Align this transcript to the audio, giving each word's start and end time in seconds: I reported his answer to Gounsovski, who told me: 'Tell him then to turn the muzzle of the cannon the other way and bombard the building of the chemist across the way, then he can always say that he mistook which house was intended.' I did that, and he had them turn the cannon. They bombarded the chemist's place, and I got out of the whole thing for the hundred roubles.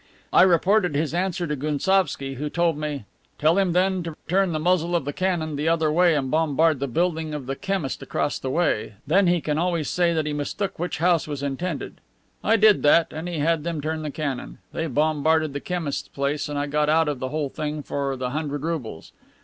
I 0.33 0.41
reported 0.41 0.95
his 0.95 1.13
answer 1.13 1.45
to 1.45 1.55
Gounsovski, 1.55 2.37
who 2.37 2.49
told 2.49 2.75
me: 2.75 3.03
'Tell 3.37 3.59
him 3.59 3.73
then 3.73 4.01
to 4.01 4.17
turn 4.27 4.51
the 4.51 4.57
muzzle 4.57 4.95
of 4.95 5.05
the 5.05 5.13
cannon 5.13 5.57
the 5.57 5.69
other 5.69 5.91
way 5.91 6.15
and 6.15 6.31
bombard 6.31 6.79
the 6.79 6.87
building 6.87 7.35
of 7.35 7.45
the 7.45 7.55
chemist 7.55 8.01
across 8.01 8.39
the 8.39 8.49
way, 8.49 8.93
then 9.05 9.27
he 9.27 9.39
can 9.39 9.59
always 9.59 9.87
say 9.91 10.11
that 10.11 10.25
he 10.25 10.33
mistook 10.33 10.79
which 10.79 10.97
house 10.97 11.27
was 11.27 11.43
intended.' 11.43 12.01
I 12.43 12.55
did 12.55 12.81
that, 12.81 13.13
and 13.13 13.29
he 13.29 13.37
had 13.37 13.63
them 13.63 13.79
turn 13.79 14.01
the 14.01 14.09
cannon. 14.09 14.57
They 14.73 14.87
bombarded 14.87 15.53
the 15.53 15.59
chemist's 15.59 16.07
place, 16.07 16.49
and 16.49 16.57
I 16.57 16.65
got 16.65 16.89
out 16.89 17.07
of 17.07 17.19
the 17.19 17.29
whole 17.29 17.49
thing 17.49 17.83
for 17.83 18.15
the 18.17 18.31
hundred 18.31 18.63
roubles. 18.63 19.11